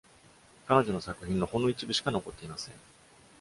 [0.65, 2.73] 彼女の作品のほんの一部しか残っていません。